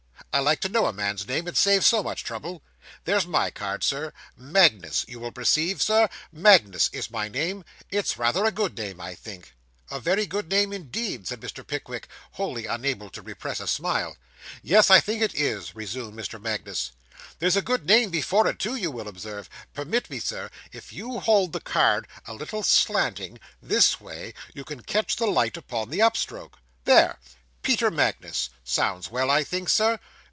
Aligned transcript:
I 0.33 0.39
like 0.39 0.61
to 0.61 0.69
know 0.69 0.85
a 0.85 0.93
man's 0.93 1.27
name, 1.27 1.45
it 1.49 1.57
saves 1.57 1.85
so 1.85 2.01
much 2.01 2.23
trouble. 2.23 2.63
That's 3.03 3.25
my 3.25 3.49
card, 3.51 3.83
sir. 3.83 4.13
Magnus, 4.37 5.03
you 5.05 5.19
will 5.19 5.33
perceive, 5.33 5.81
sir 5.81 6.07
Magnus 6.31 6.89
is 6.93 7.11
my 7.11 7.27
name. 7.27 7.65
It's 7.89 8.17
rather 8.17 8.45
a 8.45 8.51
good 8.51 8.77
name, 8.77 9.01
I 9.01 9.13
think, 9.13 9.47
sir.' 9.89 9.97
'A 9.97 9.99
very 9.99 10.25
good 10.25 10.49
name, 10.49 10.71
indeed,' 10.71 11.27
said 11.27 11.41
Mr. 11.41 11.67
Pickwick, 11.67 12.07
wholly 12.33 12.65
unable 12.65 13.09
to 13.09 13.21
repress 13.21 13.59
a 13.59 13.67
smile. 13.67 14.15
'Yes, 14.63 14.89
I 14.89 15.01
think 15.01 15.21
it 15.21 15.35
is,' 15.35 15.75
resumed 15.75 16.17
Mr. 16.17 16.41
Magnus. 16.41 16.91
'There's 17.39 17.57
a 17.57 17.61
good 17.61 17.85
name 17.85 18.09
before 18.09 18.47
it, 18.47 18.57
too, 18.57 18.75
you 18.77 18.89
will 18.89 19.09
observe. 19.09 19.49
Permit 19.73 20.09
me, 20.09 20.21
sir 20.21 20.49
if 20.71 20.93
you 20.93 21.19
hold 21.19 21.51
the 21.51 21.59
card 21.59 22.07
a 22.25 22.33
little 22.33 22.63
slanting, 22.63 23.37
this 23.61 23.99
way, 23.99 24.33
you 24.53 24.63
catch 24.63 25.17
the 25.17 25.27
light 25.27 25.57
upon 25.57 25.89
the 25.89 26.01
up 26.01 26.15
stroke. 26.15 26.59
There 26.85 27.19
Peter 27.63 27.91
Magnus 27.91 28.49
sounds 28.63 29.11
well, 29.11 29.29
I 29.29 29.43
think, 29.43 29.67
sir. 29.67 29.99